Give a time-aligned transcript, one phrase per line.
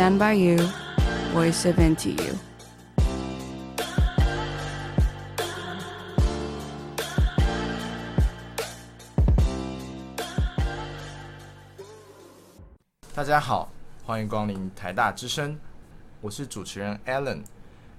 [0.00, 0.56] Stand by you,
[1.34, 2.34] voice of into you。
[13.14, 13.70] 大家好，
[14.06, 15.58] 欢迎光临台大之声，
[16.22, 17.42] 我是主持人 Alan。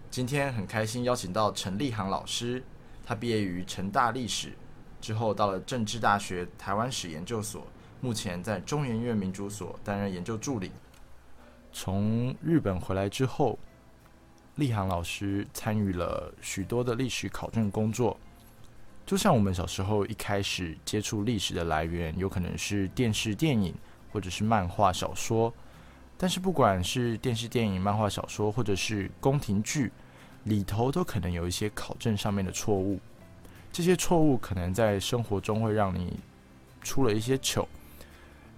[0.10, 2.64] 今天很开心邀请到陈立航老师，
[3.06, 4.54] 他毕业于成大历史，
[5.00, 7.68] 之后到了政治大学台湾史研究所，
[8.00, 10.72] 目前在中研院民主所担任研究助理。
[11.72, 13.58] 从日本回来之后，
[14.56, 18.18] 立航老师参与了许多的历史考证工作。
[19.06, 23.74] 就像我们小时候一开始接触历史的来源，有可能是电视、电影。
[24.14, 25.54] 或者是漫画小说，
[26.18, 29.90] 但是不管是电视、电影、漫画小说，或者是宫廷剧
[30.44, 33.00] 里头，都可能有一些考证上面的错误。
[33.72, 36.20] 这些错误可能在生活中会让你
[36.82, 37.66] 出了一些糗。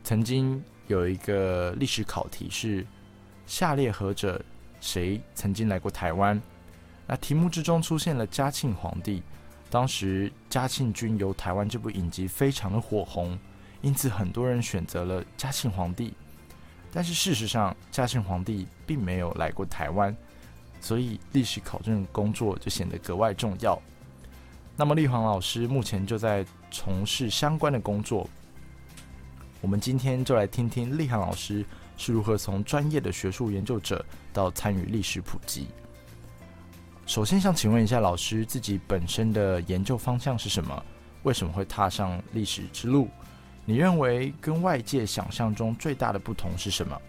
[0.04, 2.84] 曾经有一个历史考题是：
[3.54, 4.44] 下列何者
[4.82, 6.42] 谁曾经来过台湾？
[7.06, 9.22] 那题目之中出现了嘉庆皇帝。
[9.70, 13.38] 当时嘉庆君游台湾这部影集非常的火红。
[13.84, 16.16] 因此，很多人选择了嘉庆皇帝，
[16.92, 20.18] 但是事实上，嘉庆皇帝并没有来过台湾，
[20.82, 23.80] 所以历史考证工作就显得格外重要。
[24.76, 28.28] 那么，立航老师目前就在从事相关的工作。
[29.62, 31.64] 我们今天就来听听立航老师
[31.98, 35.68] 是如何从专业的学术研究者到参与历史普及。
[37.06, 40.86] 首先，想请问一下老师，自己本身的研究方向是什么？
[41.24, 43.10] 为什么会踏上历史之路？
[43.66, 47.02] 你认为跟外界想象中最大的不同是什么？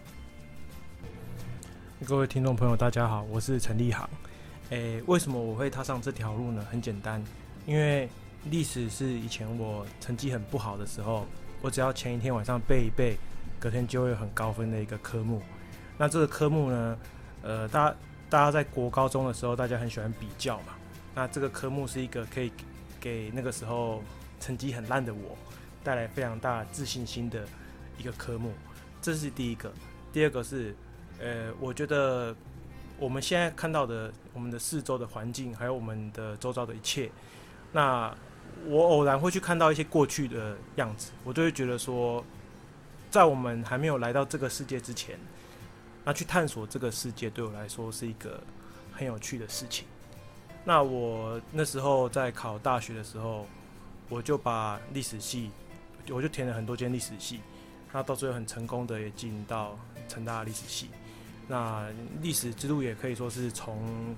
[2.05, 4.09] 各位听众朋友，大家好，我是陈立航。
[4.69, 6.65] 诶，为什么我会踏上这条路呢？
[6.69, 7.23] 很简单，
[7.65, 8.09] 因为
[8.49, 11.25] 历史是以前我成绩很不好的时候，
[11.61, 13.17] 我只要前一天晚上背一背，
[13.59, 15.41] 隔天就会有很高分的一个科目。
[15.97, 16.97] 那这个科目呢，
[17.41, 17.95] 呃，大家
[18.29, 20.73] 大家在国高中的时候，大家很喜欢比较嘛。
[21.13, 22.51] 那这个科目是一个可以
[22.99, 24.01] 给那个时候
[24.39, 25.37] 成绩很烂的我。
[25.83, 27.47] 带来非常大自信心的
[27.95, 28.51] 一个科目，
[29.03, 29.71] 这是第一个。
[30.11, 30.75] 第二个是，
[31.19, 32.35] 呃，我觉得
[32.97, 37.11] 我们现在看到的我们的四周的环境，还有我们的周遭的一切，
[37.71, 38.11] 那
[38.65, 42.25] 我偶然会去看到一些过去的样子，我就会觉得说，
[43.15, 45.17] 在我们还没有来到这个世界之前，
[46.03, 48.43] 那去探索这个世界对我来说是一个
[48.91, 49.85] 很有趣的事情。
[50.65, 53.47] 那我那时候在考大学的时候，
[54.09, 55.49] 我就把历史系。
[56.09, 57.39] 我就填了很多间历史系，
[57.93, 60.89] 那到最后很成功的也进到成大历史系，
[61.47, 61.87] 那
[62.21, 64.13] 历史之路也可以说是从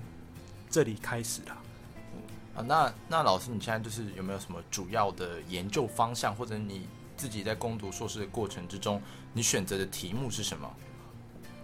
[0.68, 1.52] 这里开始的。
[1.52, 9.02] 啊，那那老师，你现在就是有没有什么主要的研究方向，或者你自己在攻读硕士的过程之中，
[9.34, 10.72] 你选择的题目是什么？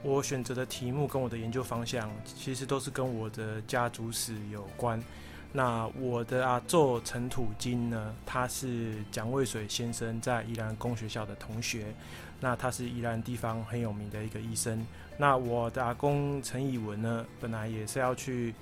[0.03, 5.03] 我选择的题目跟我的研究方向其实都是跟我的家族史有关。
[5.51, 11.95] 那我的阿祖陈土金呢，他是蒋渭水先生在宜兰公学校的同学，
[12.41, 14.85] 那他是宜兰地方很有名的一个医生。
[15.17, 18.53] 那我的阿公陈以文呢，本来也是要去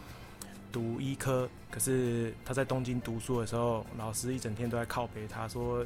[0.70, 5.84] 读医科，可是他在东京读书的时候，老师一整天都在靠北他说：“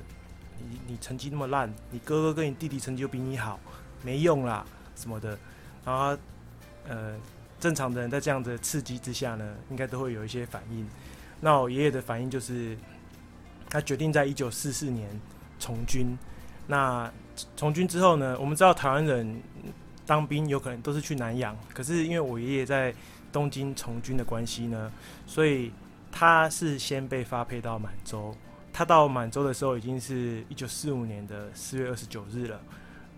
[0.59, 3.59] 你你成绩那么烂，你哥哥跟你弟弟成绩又比你好，
[4.03, 5.39] 没用啦什么的。”
[5.85, 6.17] 然后
[6.89, 7.17] 呃。
[7.59, 10.87] 正常的人在这样的刺激之下呢，应该都会有一些反应。
[11.41, 12.77] 那我爷爷的反应就是，
[13.71, 15.09] 他决定在一九四四年
[15.59, 16.17] 从军。
[16.67, 17.11] 那
[17.57, 19.41] 从军之后呢，我们知道台湾人
[20.05, 22.95] 当兵有可能都是去南洋，可是因为我爷爷在
[23.33, 24.93] 东京从军的关系呢，
[25.27, 25.73] 所以
[26.13, 28.37] 他是先被发配到满洲。
[28.77, 32.61] 他到满洲的时候已经是一九四五年的四月二十九日了。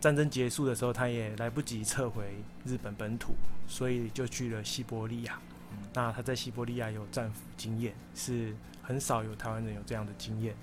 [0.01, 2.23] 战争结束的时候，他也来不及撤回
[2.65, 3.35] 日本本土，
[3.67, 5.37] 所以就去了西伯利亚。
[5.95, 10.55] 那他在西伯利亚有战俘经验，是很少有台湾人有这样的经验。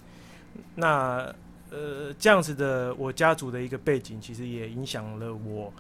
[0.76, 1.30] 那
[1.72, 5.74] 呃，这样子的我家族的一个背景，其实也影响了我，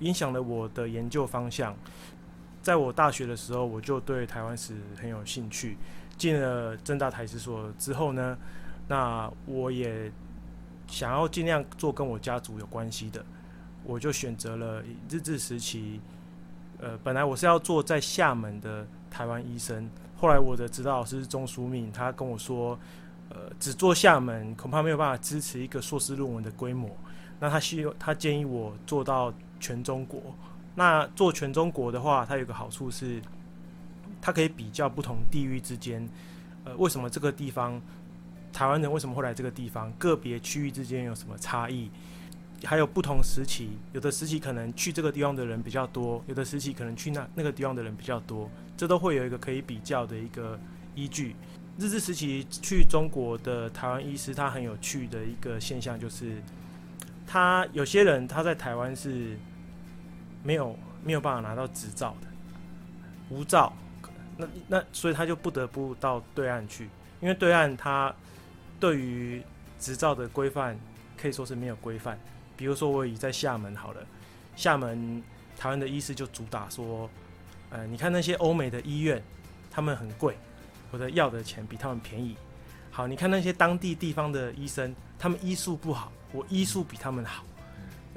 [0.00, 1.74] 影响了我的研究方向。
[2.62, 5.78] 在我大学的时候，我就对台湾史很有兴趣。
[6.18, 8.36] 进了正大台史所之后呢，
[8.88, 10.10] 那我也。
[10.88, 13.20] 想要尽量做跟我家族有关系的，
[13.82, 14.80] 我就选择了
[15.10, 16.00] 日治时期。
[16.78, 22.78] 呃，本来我是要做在厦门的台湾医生，后来我的指导老师钟书敏，他跟我说，
[23.30, 26.88] 呃，只做厦门恐怕没有办法支持一个硕士论文的规模。
[27.40, 30.22] 那他希他建议我做到全中国。
[30.76, 33.20] 那做全中国的话，它有个好处是，
[34.26, 36.04] 它可以比较不同地域之间，
[36.64, 37.80] 呃，为什么这个地方。
[38.52, 39.92] 台湾人为什么会来这个地方？
[39.92, 41.88] 个别区域之间有什么差异？
[42.64, 50.58] 还有不同时期，有的时期可能去这个地方的人比较多，有的时期可能去那那个地方的人比较多，这都会有一个可以比较的一个
[50.96, 51.36] 依据。
[51.78, 56.42] 日治时期去中国的台湾医师，他很有趣的一个现象就是，
[57.28, 59.38] 他有些人他在台湾是
[60.42, 62.26] 没有没有办法拿到执照的，
[63.28, 63.72] 无照，
[64.36, 66.88] 那那所以他就不得不到对岸去，
[67.20, 68.14] 因为对岸他
[68.78, 69.42] 对于
[69.78, 70.78] 执照的规范
[71.16, 72.18] 可以说是没有规范。
[72.56, 74.06] 比如说我以在厦门好了，
[74.54, 75.22] 厦门
[75.56, 77.08] 台湾的医师就主打说，
[77.70, 79.22] 呃，你看那些欧美的医院，
[79.70, 80.36] 他们很贵。
[80.92, 82.36] 我的要的钱比他们便宜。
[82.90, 87.44] 好，你看那些当地地方的医生，他们医术不好，我医术比他们好，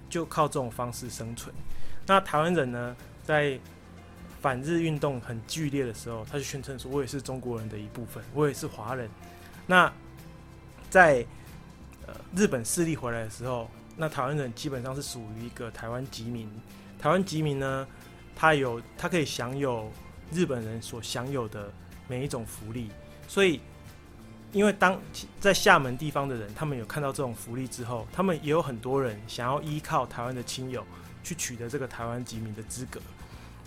[0.10, 1.54] 就靠这种方式生存。
[2.06, 3.60] 那台湾人呢，在
[4.42, 9.10] 反日运动很剧烈的时候，他就宣称说：“我也是中国人的一部分，我也是华人。”
[9.68, 9.92] 那
[10.90, 11.26] 在
[12.08, 16.50] 呃日本势力回来的时候，那台湾人基本上是属于一个台湾籍民。
[16.98, 17.88] 台湾籍民呢，
[18.36, 19.92] 他有他可以享有
[20.32, 21.72] 日本人所享有的。
[22.12, 22.90] 每一种福利，
[23.28, 23.62] 所以，
[24.52, 25.00] 因为当
[25.40, 30.84] 在厦门地方的人，他们有看到这种福利之后，他们也有很多人想要依靠台湾的亲友
[31.24, 33.00] 去取得这个台湾籍民的资格，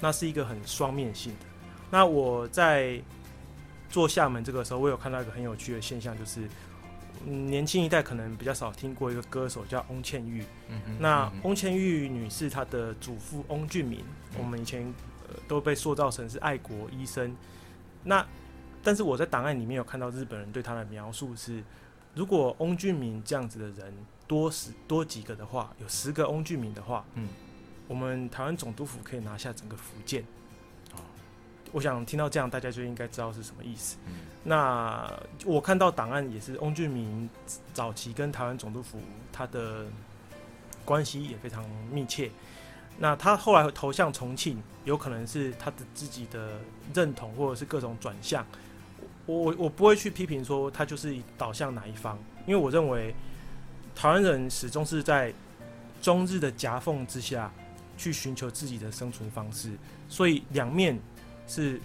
[0.02, 1.46] 那是一个很双面性的。
[1.90, 3.00] 那我在
[3.88, 6.40] 做厦门这个时候，我有看到一个很有趣的现象，就是、
[7.26, 10.44] 嗯、年轻一代可能比较少听过一个歌手叫翁倩玉。
[10.68, 14.00] 嗯那翁倩玉女士她的祖父翁俊明，
[14.32, 14.82] 嗯、我们以前、
[15.28, 17.36] 呃、都被塑造成是爱国医生。
[18.02, 18.26] 那，
[18.82, 21.62] 但是我在档案里面有看到日本人对他的描述是，
[22.14, 23.94] 如果翁俊明这样子的人
[24.26, 27.28] 多十多几个的话，有十个翁俊明的话，嗯，
[27.92, 30.22] 我们台湾总督府可以拿下整个福建。
[30.94, 31.04] 哦，
[31.72, 33.98] 我想听到这样，大家就应该知道是什么意思。
[34.06, 35.12] 嗯，那
[35.44, 37.28] 我看到档案也是翁俊明
[37.74, 38.98] 早期跟台湾总督府
[39.30, 39.84] 他的
[40.86, 42.30] 关系也非常密切。
[42.96, 46.52] 那他后来投向重庆，有可能是他的自己的
[46.94, 48.42] 认同，或者是各种转向。
[49.26, 53.14] 我我我不会去批评说他就是导向哪一方，因为我认为
[53.94, 55.30] 台湾人始终是在
[56.00, 57.52] 中日的夹缝之下
[58.02, 59.70] 去寻求自己的生存方式，
[60.08, 60.98] 所以两面
[61.46, 61.80] 是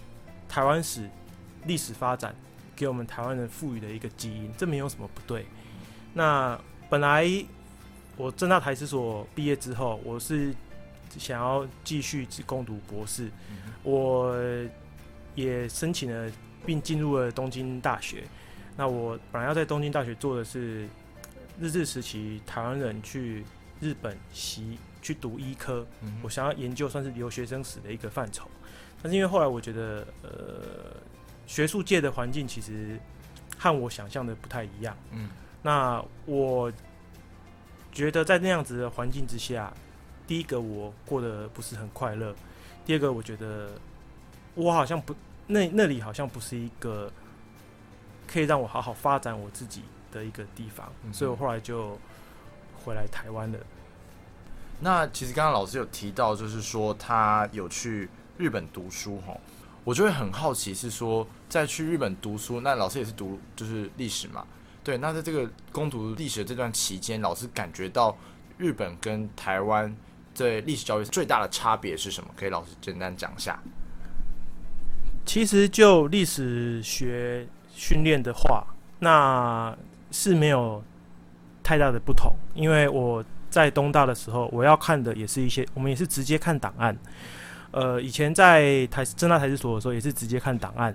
[0.48, 1.08] 台湾史
[1.66, 2.34] 历史发展
[2.74, 5.46] 给我们台湾人赋予的一个基因，这没有什么不对。
[6.14, 6.58] 那
[6.90, 7.26] 本来
[8.16, 10.54] 我正大台史所毕业之后，我是。
[11.18, 13.30] 想要继续攻读博士，
[13.82, 14.36] 我
[15.34, 16.30] 也申请了，
[16.66, 18.24] 并进入了东京大学。
[18.76, 20.86] 那我本来要在东京大学做的是
[21.58, 23.42] 日治时期台湾人去
[23.80, 25.86] 日本习去读医科，
[26.22, 28.46] 我想要研究算是留学生史的一个范畴。
[29.02, 31.00] 但是因为后来我觉得，呃，
[31.46, 33.00] 学术界的环境其实
[33.56, 34.94] 和我想象的不太一样。
[35.12, 35.30] 嗯，
[35.62, 36.70] 那我
[37.90, 39.72] 觉得在那样子的环境之下。
[40.26, 42.36] 第一个我过得不是很快乐，
[42.84, 43.70] 第二个我觉得
[44.54, 45.14] 我好像不
[45.46, 47.10] 那那里好像不是一个
[48.26, 51.98] 可以让我好好发展我自己的一个地方，嗯、所以我后来就
[52.84, 53.58] 回来台湾了。
[54.80, 59.36] 那其实刚刚老师有提到，就是说他有去日本读书哈，
[59.84, 64.46] 我就会很好奇是说在去日本读书，那老师也是读就是历史嘛，
[64.82, 68.16] 对，那在这个攻读历史的这段期间，老师感觉到
[68.56, 69.96] 日本跟台湾。
[70.34, 72.30] 对历史教育最大的差别是什么？
[72.36, 73.60] 可以老师简单讲一下。
[75.26, 77.44] 其实就历史学
[77.74, 78.64] 训练的话，
[79.00, 79.76] 那
[80.12, 80.80] 是没有
[81.60, 82.32] 太大的不同。
[82.54, 83.24] 因为我
[83.58, 86.96] 在东大的时候，我要看的也是一些，我们也是直接看档案。
[87.72, 90.94] 呃，以前在台正大台史所的时候，也是直接看档案。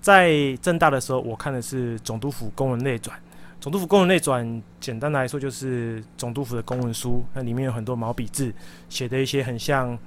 [0.00, 3.18] 在正大的时候，我看的是总督府公文内转。
[3.60, 8.54] 总督府公文内转，简单来说就是总督府的公文书，那里面有很多毛笔字，
[8.88, 9.98] 写的一些很像、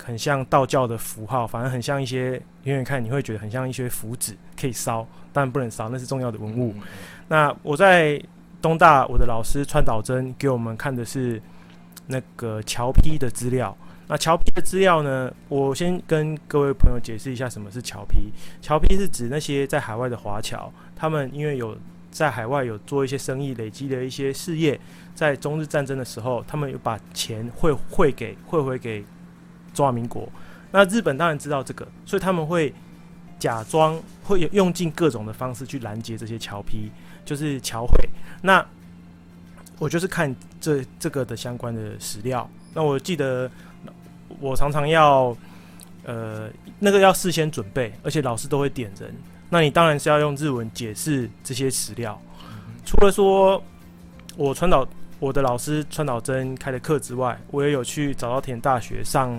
[0.00, 6.72] 很像道教的符号，反正很像一些远远看你会觉得很像一些符纸，可以烧，但不能烧，那是重要的文物。
[6.76, 6.82] 嗯、
[7.26, 8.22] 那我在
[8.64, 11.38] 东大，我的老师川岛真给我们看的是
[12.06, 13.76] 那个侨批的资料。
[14.08, 18.32] 那侨批的资料呢，我先跟各位朋友解释一下什么是侨批。
[18.62, 21.76] 侨批是指那些在海外的华侨，他们因为有
[22.10, 24.80] 在海外有做一些生意，累积的一些事业，
[25.14, 29.04] 在中日战争的时候，他们有把钱汇汇给汇回给
[29.74, 30.26] 中华民国。
[30.70, 32.72] 那日本当然知道这个，所以他们会
[33.38, 36.90] 假装会有用尽各种的方式去拦截这些侨批，
[37.24, 38.08] 就是侨会。
[38.42, 38.64] 那
[39.78, 42.48] 我就是看这这个的相关的史料。
[42.72, 43.50] 那我记得
[44.40, 45.36] 我常常要
[46.04, 49.14] 呃那个要事先准备，而且老师都会点人。
[49.50, 52.20] 那你当然是要用日文解释这些史料。
[52.84, 53.62] 除了说，
[54.36, 54.86] 我川岛，
[55.18, 59.30] 我的老师川岛真开的课之外，我也有去早稻田大学上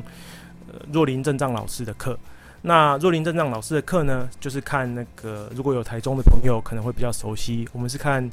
[0.67, 2.17] 呃若林正藏老师的课。
[2.67, 8.27] 那若林正藏老师的课呢，就是看那个如果有台中的朋友可能会比较熟悉，我们是看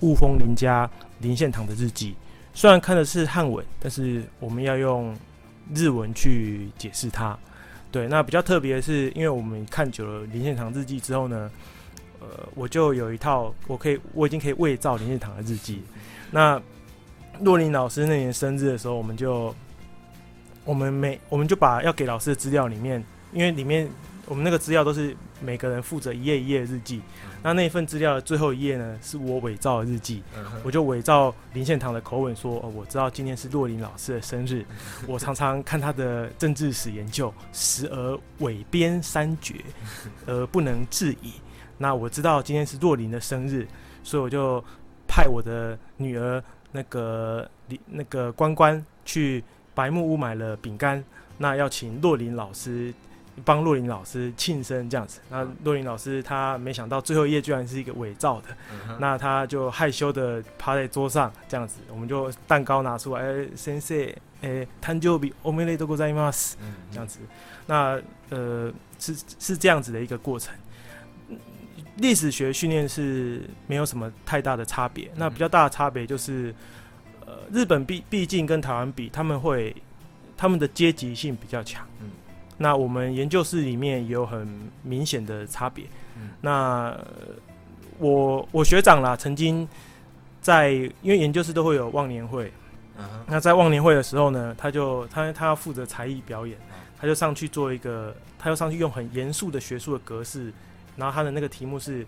[0.00, 0.88] 雾峰林家
[1.20, 2.14] 林献堂的日记。
[2.52, 5.16] 虽然看的是汉文，但是我们要用
[5.74, 7.38] 日文去解释它。
[7.90, 11.50] 对，那比较特别的是，因为我们看久了林献堂日记之后呢，
[12.20, 15.82] 呃，我就有一套，我可以我已经可以伪造林献堂的日记。
[16.30, 16.60] 那
[17.40, 19.54] 若林老师那年生日的时候，我们就
[20.66, 23.88] 我们每我们就把要给老师的资料里面，因为里面
[24.26, 27.00] 我们那个资料都是每个人负责一页一页的日记。
[27.42, 30.22] 那那一份资料的最后一页呢，是我伪造的日记，
[30.62, 34.62] 我就伪造林献堂的口吻说：“哦，我知道今天是若林老师的生日，
[35.08, 39.54] 我常常看他的政治史研究，时而伪编三绝，
[40.26, 41.32] 而不能置疑。
[41.78, 43.66] 那我知道今天是若林的生日，
[44.04, 44.62] 所以我就
[45.08, 49.42] 派我的女儿那个李那个关关去
[49.74, 51.02] 白木屋买了饼干，
[51.38, 52.92] 那要请若林老师。”
[53.43, 63.97] 帮若林老师庆生这样子，那若林老师他没想到最后一页居然是一个伪造的，嗯、那他就害羞的趴在桌上这样子，我们就蛋糕拿出来，哎，先生，
[64.41, 66.53] 哎，诞生日おめでとうございます，
[66.91, 67.19] 这样子，
[67.67, 70.55] 那呃是是这样子的一个过程。
[71.97, 76.55] 历史学训练是没有什么太大的差别，那比较大的差别就是，
[77.25, 79.75] 呃，日本毕毕竟跟台湾比，他们会
[80.37, 81.85] 他们的阶级性比较强。
[82.01, 82.11] 嗯
[82.62, 85.86] 那我们研究室里面也有很明显的差别。
[86.16, 86.94] 嗯、那
[87.98, 89.66] 我我学长啦，曾经
[90.42, 92.52] 在因为研究室都会有忘年会，
[92.98, 96.58] 嗯、那在忘年会的时候呢，他就他他要负责才艺表演，
[97.00, 100.52] 他就上去做一个，他就上去用很严肃的学术的格式，
[100.96, 102.06] 然后他的那个题目是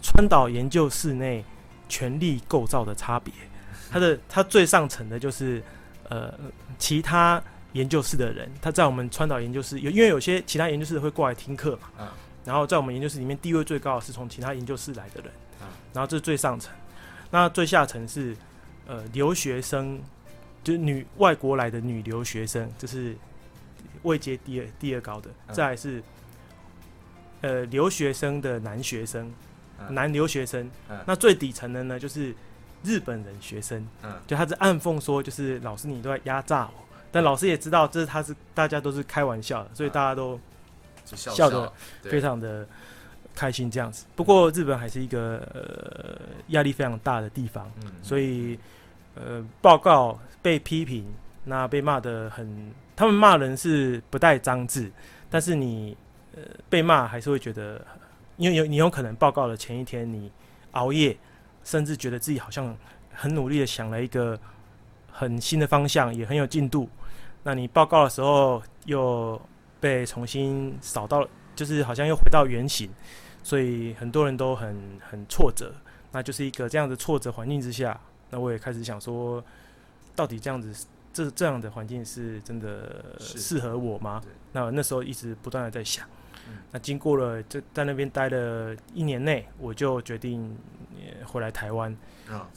[0.00, 1.44] 川岛研究室内
[1.90, 3.34] 权力构造的差别。
[3.90, 5.62] 他的他最上层的就是
[6.08, 6.32] 呃
[6.78, 7.42] 其他。
[7.74, 12.08] 研究室的人，他在我们川岛研究室有，因为有些其他研究室会过来听课嘛，嗯，
[12.44, 16.72] 然后在我们研究室里面地位最高的是从其他研究室来的人，嗯，然后这是最上层，
[17.30, 18.36] 那最下层是
[18.86, 20.00] 呃留学生，
[20.62, 23.16] 就是女外国来的女留学生，这是
[24.02, 26.00] 位阶第二第二高的，再来是
[27.40, 29.32] 呃留学生的男学生，
[29.90, 30.70] 男留学生，
[31.04, 32.32] 那最底层的呢就是
[32.84, 36.83] 日本人学生，嗯，就他是暗讽说，就是老师你都在压榨我。
[37.14, 40.36] 但老师也知道，这是他是大家都是开玩笑的，所以大家都
[41.04, 42.66] 笑得非常的
[43.36, 44.04] 开心这样子。
[44.16, 46.18] 不过日本还是一个呃
[46.48, 47.70] 压力非常大的地方，
[48.02, 48.58] 所以
[49.14, 51.06] 呃报告被批评，
[51.44, 54.90] 那被骂的很，他们骂人是不带脏字，
[55.30, 55.96] 但是你
[56.34, 57.80] 呃被骂还是会觉得，
[58.38, 60.32] 因为有你有可能报告的前一天你
[60.72, 61.16] 熬夜，
[61.62, 62.76] 甚至觉得自己好像
[63.12, 64.36] 很努力的想了一个
[65.12, 66.90] 很新的方向，也很有进度。
[67.46, 69.40] 那你报告的时候又
[69.78, 72.90] 被重新扫到，就是好像又回到原形，
[73.42, 75.72] 所以很多人都很很挫折。
[76.10, 79.44] 那就是一个这样的挫折环境之下，那我也开始想说，
[80.16, 84.22] 到底这样子这这样的环境是真的适合我吗？
[84.52, 86.08] 那那时候一直不断的在想。
[86.72, 90.56] 那经过了就在那边待了一年内，我就决定
[91.26, 91.94] 回来台湾。
[92.30, 92.48] 啊，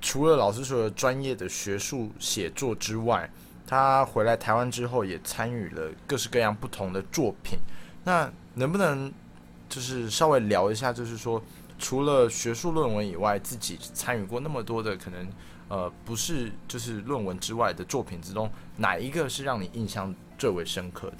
[0.00, 3.30] 除了老师说的专业的学术写作之外。
[3.66, 7.58] 他回来台湾之后，也参与了各式各样不同的作品。
[8.04, 9.10] 那能不能
[9.68, 11.42] 就是稍微聊一下，就是说，
[11.78, 15.26] 除了学术论文以外，自己参与过那么多的可能，
[15.68, 21.16] 呃，不是就是论文之外的作品之中，哪一个是让你印象最为深刻的？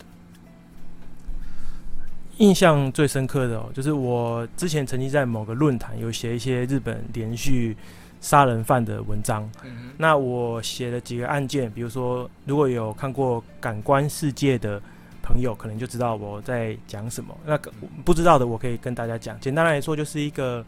[2.39, 7.77] 印象最深刻的哦，就是我之前曾经在某个论坛有写一些日本连续。
[8.21, 14.81] 杀人犯的文章，嗯、那我写了几个案件，比如说，如果有看过《感官世界》的
[15.23, 17.37] 朋友，可能就知道我在讲什么。
[17.45, 17.71] 那个
[18.03, 19.39] 不知道的，我可以跟大家讲。
[19.41, 20.65] 简单来说，就是一个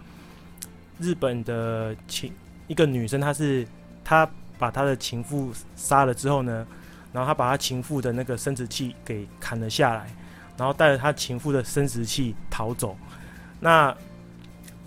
[0.99, 2.31] 日本的情，
[2.67, 3.67] 一个女生，她是
[4.05, 6.67] 她把她的情妇杀了之后呢，
[7.11, 10.11] 然后她把她情妇的那个生殖器给砍了下来，
[10.59, 12.95] 然后带着她情妇的生殖器逃走。
[13.61, 13.97] 那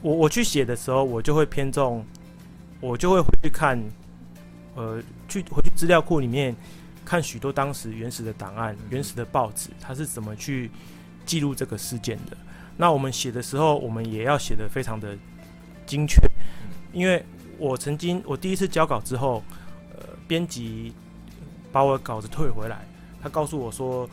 [0.01, 2.06] 我我去写的时候，我就会偏重。
[2.81, 3.77] 我就会回去看，
[4.75, 6.55] 呃，去回去资料库里面
[7.03, 10.71] 看许多当时原始的档案、原始的报纸，它是怎么去
[11.25, 12.38] 记录这个事件的。
[12.77, 15.17] 那我们写的时候，我们也要写的非常的
[15.86, 16.21] 精确，
[16.93, 17.21] 因为
[17.57, 19.43] 我曾经我第一次交稿之后，
[19.93, 20.93] 呃，编辑
[21.71, 22.88] 把我稿子退回来，
[23.21, 24.09] 他告诉我说，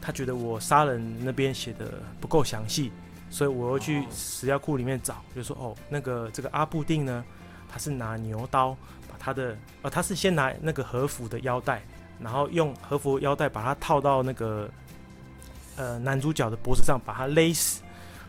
[0.00, 2.92] 他觉得我杀人那边写的不够详细，
[3.30, 7.24] 所以我又去资料库里面找，就说哦，那个这个阿布定呢？
[7.72, 8.76] 他是拿牛刀
[9.08, 11.80] 把他的，呃，他是先拿那个和服的腰带，
[12.20, 14.68] 然后用和服腰带把它套到那个
[15.76, 17.82] 呃男主角的脖子上，把他勒死。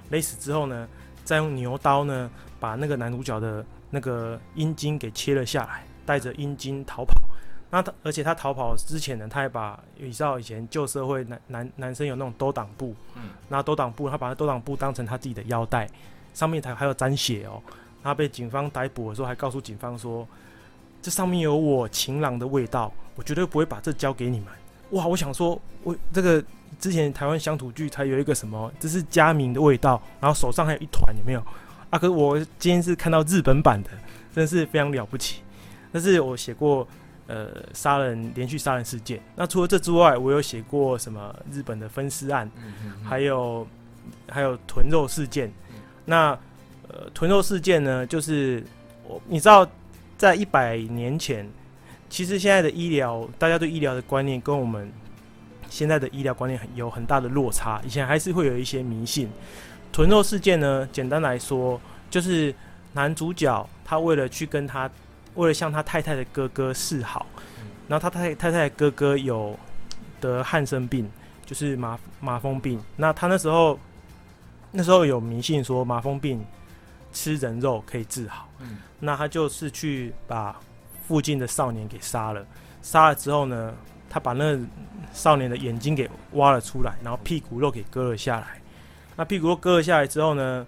[0.10, 0.88] 勒死之后呢，
[1.26, 7.22] 再用牛刀呢把那个男主角的那个阴茎给切了下来，带着阴茎逃跑。
[7.70, 15.90] 那他而且他逃跑之前呢，他还把你知道以前旧社会男男男生有那种兜裆布，嗯，拿兜裆布，他把那兜裆布当成他自己的腰带，
[16.34, 17.60] 上面还还有沾血哦。
[18.04, 20.28] 他被警方逮捕的时候，还告诉警方说
[21.02, 24.48] ：“这上面有我情郎的味道，我绝对不会把这交给你们。”
[24.92, 26.44] 哇，我想说，我这个
[26.80, 31.40] 之前台湾乡土剧才有一个什么，这是佳明的味道，然后手上还有一团，有没有？
[31.90, 33.90] 啊，可是我今天是看到日本版的，
[34.36, 35.42] 真是非常了不起。
[35.92, 36.88] 但是我写过。
[37.26, 39.18] 呃，杀人连续杀人事件。
[39.34, 42.52] 那除了这之外，我有写过什么日本的分尸案，
[43.02, 43.66] 还有
[44.30, 45.50] 还有豚肉事件。
[46.04, 46.38] 那
[46.88, 48.64] 呃，豚肉事件呢，就是
[49.08, 49.68] 我你知道，
[50.18, 51.48] 在一百年前，
[52.10, 54.92] 其实现在的医疗，大家对医疗的观念跟我们
[55.70, 57.82] 现在的医疗观念很有很大的落差。
[57.86, 59.30] 以前还是会有一些迷信。
[59.92, 62.54] 豚肉事件呢，简单来说，就是
[62.94, 64.90] 男主角他为了去跟他。
[65.36, 67.26] 为了向他太太的哥哥示好，
[67.88, 69.58] 然后他太太太的哥哥有
[70.22, 71.10] 得汉生病，
[71.44, 72.80] 就是麻麻风病。
[72.98, 73.80] 那他那时候
[74.70, 76.46] 那时候有迷信说麻风病
[77.14, 80.60] 吃人肉可以治好，嗯那他就是去把
[81.08, 82.46] 附近的少年给杀了。
[82.82, 83.74] 杀了之后呢，
[84.10, 84.60] 他把那
[85.14, 88.60] 少年的眼睛给挖了出来，然后屁股肉给割了下来。
[89.16, 90.66] 那屁股肉割了下来之后呢，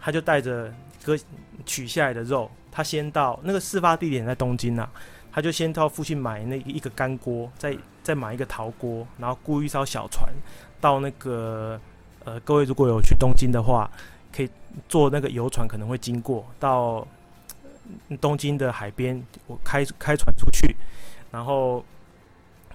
[0.00, 0.72] 他就带着
[1.04, 1.18] 割
[1.66, 2.50] 取下来的肉。
[2.70, 4.88] 他先到那个事发地点在东京、啊，
[5.30, 10.32] 他就先到附近买那一个干锅，再再买一个陶锅，然后雇一艘小船
[10.80, 11.78] 到那个
[12.24, 13.90] 呃，各位如果有去东京的话，
[14.88, 17.06] 坐那个游船，可能会经过到
[18.20, 20.74] 东京的海边，我开开船出去，
[21.30, 21.84] 然后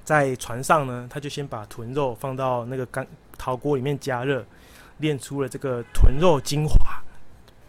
[0.03, 3.05] 在船上呢，他就先把豚肉放到那个干
[3.37, 4.45] 陶锅里面加热，
[4.97, 7.01] 炼出了这个豚肉精华。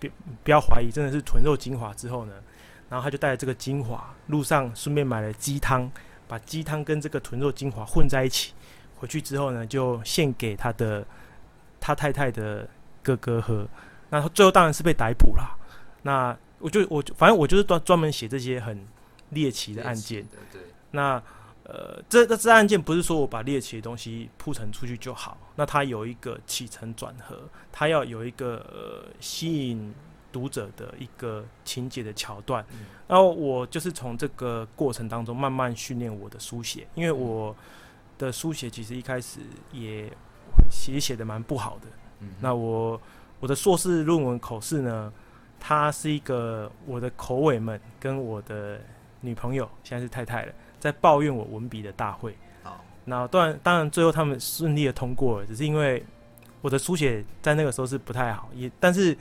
[0.01, 0.09] 别
[0.45, 2.33] 不要怀疑，真的是豚肉精华之后呢，
[2.89, 5.91] 然后他就带着这个精华，路上顺便买了鸡汤，
[6.29, 8.53] 把鸡汤跟这个豚肉精华混在一起，
[8.97, 11.05] 回去之后呢，就献给他的
[11.81, 12.69] 他太太的
[13.03, 13.67] 哥哥喝。
[14.11, 15.57] 那最后当然是被逮捕了。
[16.03, 18.87] 那我就我就反正我就是专专门写这些很
[19.31, 20.27] 猎奇的案件。
[20.53, 20.61] 对。
[20.91, 21.23] 那。
[21.71, 29.95] 呃，这这这案件不是说我把猎奇的东西铺陈出去就好，那它有一个起承转合，它要有一个呃吸引
[30.33, 37.55] 读者的一个情节的桥段，嗯、然后我就是从这个过程当中慢慢训练我的书写，因为我
[38.17, 39.41] 的书写其实一开始
[39.71, 40.11] 也
[40.71, 41.89] 写写的蛮不好的，
[42.21, 42.99] 嗯、那我
[43.41, 45.13] 我的硕士论文口试呢，
[45.59, 48.81] 它是一个我的口尾们跟我的
[49.21, 50.53] 女朋友现在是太太了。
[50.81, 56.01] 在抱怨我文笔的大会，好，那当然当然最后他们顺利的通过了，只是因为
[56.61, 59.17] 我的书写在那个时候是不太好，也但是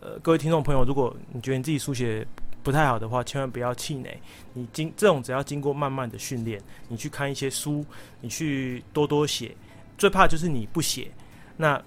[0.00, 2.24] 呃各位听众朋友，如果你觉得你自己书写
[2.62, 4.16] 不太好的话，千万不要气馁，
[4.52, 7.84] 你经这种只要经过慢慢的训练，你去看一些书，
[8.20, 9.56] 你去多多写，
[9.98, 11.10] 最怕就是你不写，
[11.56, 11.82] 那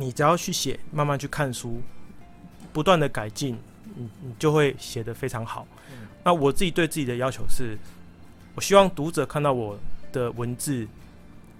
[0.00, 1.82] 你只要去写，慢慢去看书，
[2.72, 3.58] 不断的改进，
[3.94, 5.66] 你你就会写得非常好。
[5.92, 7.76] 嗯，那我自己对自己的要求是。
[8.54, 9.78] 我希望读者看到我
[10.10, 10.88] 的文字，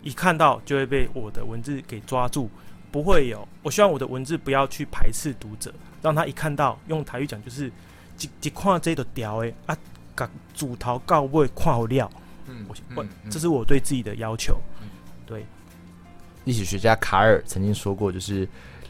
[0.02, 2.48] 一看到就会被我的文字给抓住，
[2.90, 3.46] 不会有。
[3.62, 7.70] 我希望我的文字不要去排斥读者，让他一看到，用台语讲就是，
[8.18, 9.76] 一一看这个条诶啊，
[10.16, 12.10] 把主头告位看好料。
[12.46, 14.58] 嗯，我我这是我对自己的要求。
[14.80, 14.88] 嗯，
[15.26, 15.44] 对。
[16.50, 18.46] 历史学家卡尔曾经说过，就是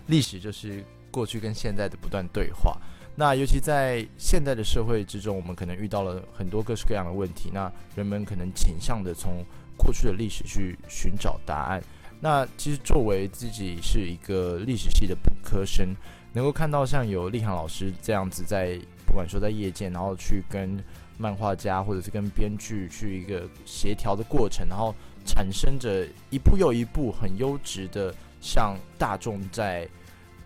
[0.07, 2.75] 历史就是过去跟现在的不断对话。
[3.14, 7.51] 那尤其在现在的社会之中，我们可能遇到了很多各式各样的问题。
[7.53, 9.44] 那人们可能倾向的从
[9.77, 11.83] 过去的历史去寻找答案。
[12.18, 15.94] 那其实作为自己是一个历史系的本科生，
[16.33, 20.83] 能够看到像有立航老师这样子在，在不管说在业界，然后去跟
[21.18, 29.88] 漫画家或者是跟编剧去一个协调的过程，然后产生着一部又一部很优质的，向大众在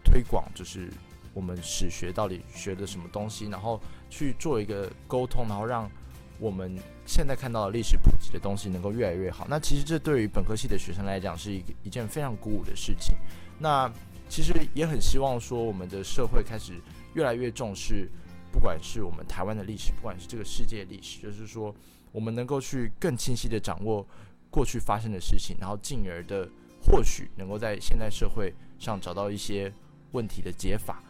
[0.05, 0.89] 推广，就是。
[1.37, 5.91] 我们史学到底学的什么东西，然后去做一个沟通，然后让
[6.39, 9.45] 我们现在看到的历史普及的东西能够越来越好。
[9.51, 13.17] 那其实这对于本科系的学生来讲是一一件非常鼓舞的事情。
[13.59, 13.93] 那
[14.29, 16.75] 其实也很希望说，我们的社会开始
[17.15, 18.09] 越来越重视，
[18.53, 21.75] 不管是我们台湾的历史，不管是这个世界历史，就是说
[22.13, 24.07] 我们能够去更清晰地掌握
[24.55, 26.49] 过去发生的事情，然后进而的
[26.81, 29.73] 或许能够在现代社会上找到一些
[30.13, 31.03] 问题的解法。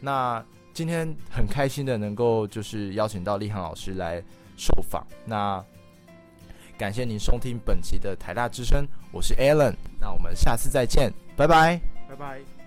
[0.00, 4.20] 那今天很开心的能够就是邀请到立航老师来
[4.56, 5.06] 受访。
[5.24, 5.64] 那
[6.76, 12.57] 感谢您收听本期的台大之声，我是 Alan，那我们下次再见，拜拜，拜拜。